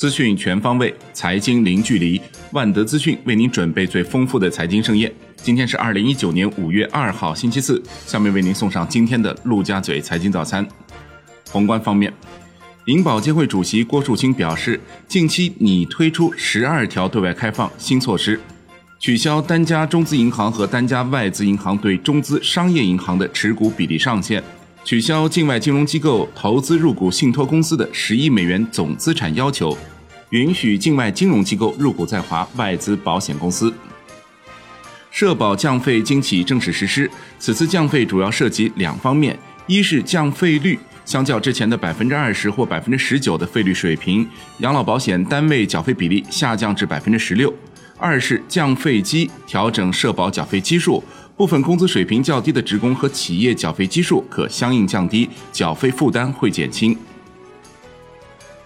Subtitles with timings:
[0.00, 2.18] 资讯全方位，财经零距离。
[2.52, 5.12] 万德资讯为您准备最丰富的财经盛宴。
[5.36, 7.82] 今天是二零一九年五月二号，星期四。
[8.06, 10.66] 下面为您送上今天的陆家嘴财经早餐。
[11.50, 12.10] 宏观方面，
[12.86, 18.40] 银保监会主席郭树清表示，近期拟推出十二条对外开放新措施，
[18.98, 24.42] 取消单家中资银行和单家外资银行对中资商业银行的持股比例上限。
[24.82, 29.76] 取消境外金融机构投资入股信托公司的十亿美元总资产要求，
[30.30, 33.72] 允许境外金融机构入股在华外资保险公司。
[35.10, 44.26] 社保降费经起正式实施，此次降费主要涉及两方面：一是降费率相较之前的百分之二十或百分之十九的费率水平，
[44.58, 47.48] 养老保险单位缴费比例下降至百分之十六；
[47.98, 51.04] 二是降费基调整社保缴费基数。
[51.40, 56.94] 部分工资水平较低的职工和企业缴费基数可相应降低，缴费负担会减轻。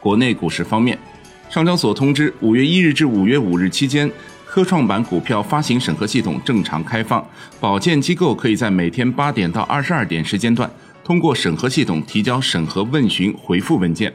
[0.00, 0.98] 国内股市方面，
[1.50, 4.10] 上交所通知，五月一日至五月五日期间，
[4.46, 7.22] 科创板股票发行审核系统正常开放，
[7.60, 10.70] 保荐机构可以在每天八点到二十二点时间段
[11.04, 14.10] 通过审核系统提交审核问询回复文件。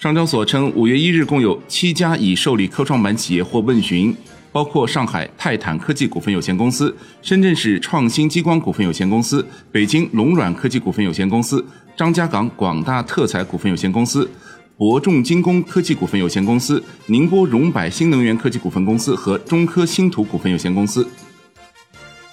[0.00, 4.12] 上交所称，五月一日共有七家已受理科创板企业或问询。
[4.52, 11.64] 包括上海泰坦科技股份有限公司、深圳市创新激光股份有限公司、北京龙软科技股份有限公司、
[11.96, 14.28] 张家港广大特材股份有限公司、
[14.76, 21.06] 博众精工科技股份有限公司、宁波荣百新能源科技股份公司和中科星图股份有限公司。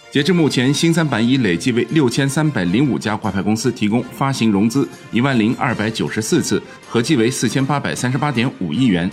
[0.10, 9.12] 截至目前，新三板已累计为六千三百零五家挂牌公司提供发行融资一万零二百九十四次，合计为四千八百三十八点五亿元。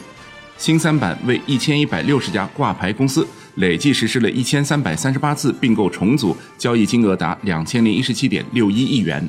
[0.57, 9.29] 新三板为一千一百六十家挂牌公司，累计实施了一千三百三十八次并购重组，交易金额达两千零一十七点六一亿元。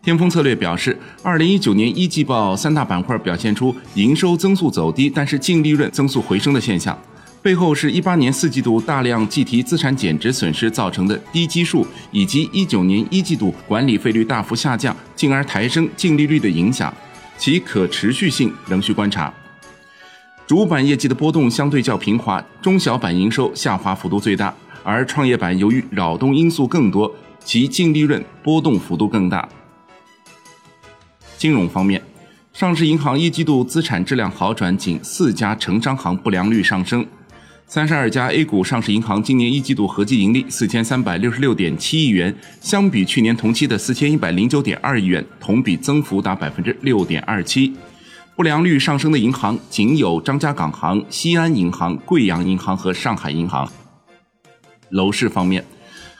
[0.00, 6.96] 天风策略表示，二零一九年一季报三大板块表现出营收增速走低，但是净利润增速回升的现象，
[7.42, 16.94] 背后是一八年四季度大量计提资产减值损失造成的低基数，以及一九年一季度管理费率大幅下降，进而抬升净利率的影响，
[17.36, 19.34] 其可持续性仍需观察。
[20.48, 27.14] 主板业绩的波动相对较平滑，中小板营收下滑幅度最大，而创业板由于扰动因素更多，
[27.44, 29.46] 其净利润波动幅度更大。
[31.36, 32.02] 金融方面，
[32.54, 37.06] 上市银行一季度资产质量好转，仅四家城商行不良率上升。
[37.66, 47.74] 三十二家 A 股上市银行今年一季度合计盈利四千三百六十六点七亿元，相比去年同期的四千一百零九点二亿元，同比增幅达百分之六点二七。
[48.38, 53.68] 不良率上升的银行仅有张家港行、西安银行、贵阳银行和上海银行。
[54.90, 55.66] 楼市方面，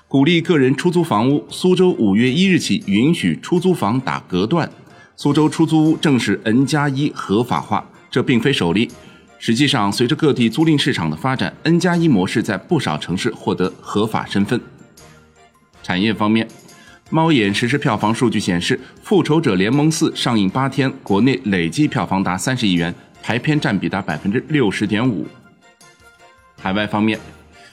[0.09, 4.69] 鼓励个人出租房屋，苏州五月一日起允许出租房打隔断，
[5.15, 7.89] 苏州出租屋正式 N 加一合法化。
[8.11, 8.91] 这并非首例，
[9.39, 14.61] 实际上随着各地租赁市场的发展，N 加一模式在不少城市获得合法身份。
[15.85, 16.49] 产业方面。
[17.11, 25.27] 猫眼实时票房数据显示，《复仇者联盟四》上映八天，国内累计票房达三十亿元，排片占比达百分之六十点五。
[26.61, 27.19] 海外方面，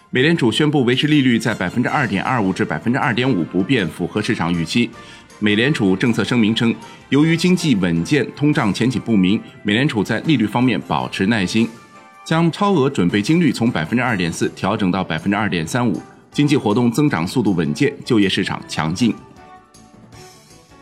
[0.10, 4.90] 美联储宣布维持利率在百分之二点二五至百分之二点五不变，符合市场预期。
[5.40, 6.74] 美联储政策声明称，
[7.10, 11.68] 由于经济稳健、通胀前景不明，美联储在利率方面保持耐心，
[12.24, 16.02] 将超额准备金率从百分之二点四调整到百分之二点三五。
[16.36, 19.16] 经济活动增长速度稳健，就业市场强劲。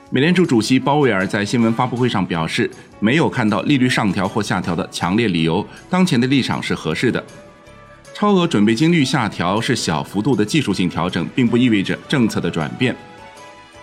[0.10, 2.68] 美联储主席鲍威尔在新闻发布会上表示，
[3.00, 7.24] 没有看到利率上调或下调的强烈理由，当前的立场是合适的。
[8.16, 12.96] 超额准备金率下调是小幅度的技术性调整，并不意味着政策的转变。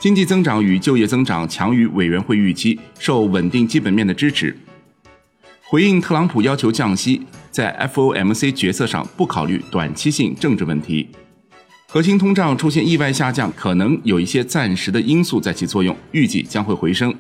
[0.01, 4.57] 经济增长与就业增长强于委员会预期，受稳定基本面的支持。
[5.63, 7.23] 回应特朗普要求降息，
[7.53, 11.09] 在 FOMC 决策上不考虑短期性政治问题。
[11.93, 17.13] 核心通胀出现意外下降，可能有一些暂时的因素在起作用，预计将会回升。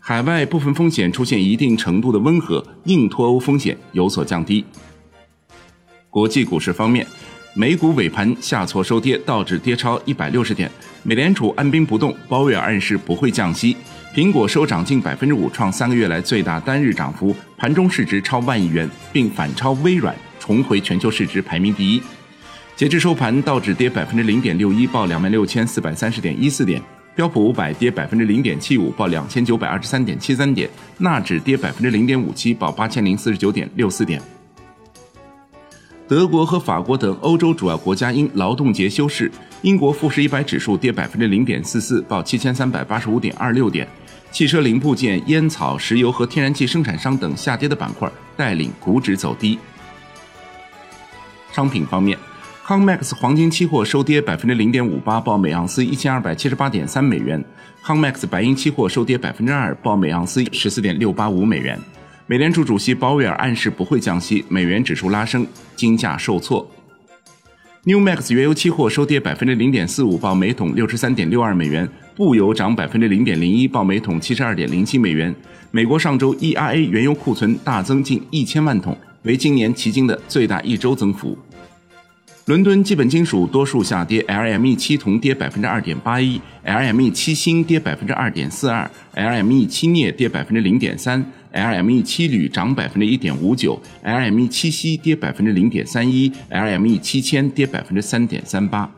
[0.00, 4.64] 海外部分风险出现一定程度的温和，硬脱欧风险有所降低。
[6.10, 7.06] 国际股市方面，
[7.54, 10.68] 美股尾盘下挫收跌，道指跌超一百六十点。
[11.04, 13.76] 美联储按兵不动，鲍威尔暗示不会降息。
[14.12, 22.02] 苹果收涨近百分之五，创三个月来最大单日涨幅，盘中市值超万亿元，并反超微软，重回全球市值排名第一。
[22.76, 26.80] 截至收盘，道指跌百分之零点六一，报两万六千四百三十点一四点；
[27.14, 34.20] 标普五百跌百分之零点七五，报两千九百二十三点七三点；纳指跌百分之零点五七，报八千零四十九点六四点。
[36.08, 39.30] 德国和法国等欧洲主要国家因劳动节休市，
[39.60, 43.86] 英国富时一百指数跌百分之零点四四，报七千三百八十五点二六点；
[44.32, 49.58] 汽车零部件、烟草、石油和天然气生产商等下跌的板块带领股指走低。
[51.52, 52.18] 商品方面，
[52.70, 57.36] 康 MAX 黄金期货收跌百分之零点五八，报每盎司一千二百七十八点三美元；
[57.82, 61.76] 康 MAX 白银期货收跌百分之二，报每盎司十四点六八五美元。
[62.28, 65.44] 美联储主席鲍威尔暗示不会降息，美元指数拉升，
[65.74, 66.64] 金价受挫。
[67.82, 71.84] New Max 原油期货收跌百分之零点四五，报每桶六十三点六二美元；
[72.14, 75.34] 布油涨百分之零点零一，报每桶七十二点零七美元。
[75.72, 81.36] 美国上周 EIA 原油库存大增近一千万桶，为今年迄今的最大一周增幅。
[82.50, 91.24] 伦敦基本金属多数下跌，LME 七铜跌百分之二点八一，LME 七锌跌百分之二点四二，LME 七镍跌百分之零点三
[91.54, 98.90] ，LME 七铝涨百分之一点五九，LME 七锡跌百分之零点三一，LME 七铅跌百分之三点三八。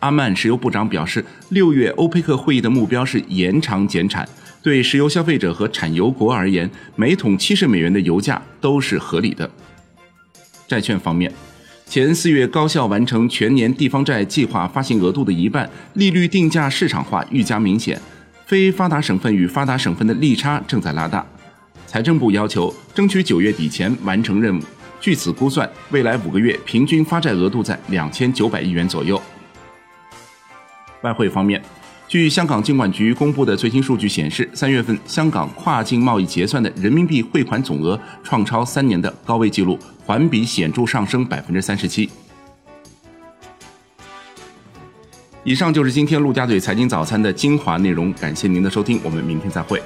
[0.00, 4.28] 阿曼石油部长表示，六月欧佩克会议的目标是延长减产，
[4.62, 9.50] 对石油消费者和产油国而言，每桶七十美元的油价都是合理的。
[10.66, 11.32] 债券方面。
[11.88, 17.98] 前四月高校完成全年地方债计划发行额度的一半，利率定价市场化愈加明显，
[18.44, 21.26] 非发达省份与发达省份的利差正在拉大。
[21.86, 24.62] 财政部要求争取九月底前完成任务，
[25.00, 29.20] 据此估算，未来五个月平均发债额度在两千九百亿元左右。
[31.00, 31.62] 外汇方面。
[32.08, 42.08] 据香港金管局公布的最新数据显示，三月份香港跨境贸易结算的人民币汇款总额创超三年的高位纪录，环比显著上升百分之三十七。
[45.44, 49.82] 以上就是今天陆家嘴财经早餐的精华内容，感谢您的收听，我们明天再会。